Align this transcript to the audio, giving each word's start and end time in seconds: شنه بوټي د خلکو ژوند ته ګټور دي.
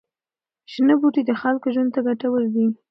شنه 0.71 0.95
بوټي 1.01 1.21
د 1.25 1.31
خلکو 1.41 1.67
ژوند 1.73 1.91
ته 1.95 1.99
ګټور 2.07 2.41
دي. 2.53 2.65